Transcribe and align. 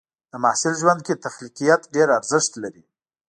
د 0.31 0.33
محصل 0.43 0.73
ژوند 0.81 0.99
کې 1.07 1.21
تخلیقيت 1.25 1.81
ډېر 1.95 2.07
ارزښت 2.17 2.51
لري. 2.63 2.83